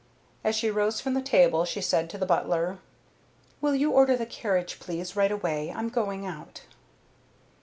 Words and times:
As 0.43 0.55
she 0.55 0.71
rose 0.71 0.99
from 0.99 1.13
the 1.13 1.21
table 1.21 1.63
she 1.63 1.79
said 1.79 2.09
to 2.09 2.17
the 2.17 2.25
butler: 2.25 2.79
"Will 3.61 3.75
you 3.75 3.91
order 3.91 4.17
the 4.17 4.25
carriage, 4.25 4.79
please, 4.79 5.15
right 5.15 5.31
away. 5.31 5.71
I'm 5.71 5.89
going 5.89 6.25
out." 6.25 6.63